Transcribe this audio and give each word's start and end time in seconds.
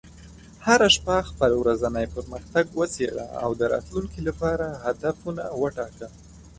هره 0.65 0.87
شپه 0.95 1.15
خپل 1.29 1.51
ورځنی 1.61 2.05
پرمختګ 2.15 2.65
وڅېړه، 2.79 3.25
او 3.43 3.49
د 3.59 3.61
راتلونکي 3.73 4.19
لپاره 4.27 4.65
هدفونه 4.85 5.43
وټاکه. 5.61 6.07